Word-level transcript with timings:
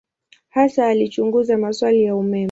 Hasa 0.49 0.87
alichunguza 0.87 1.57
maswali 1.57 2.03
ya 2.03 2.15
umeme. 2.15 2.39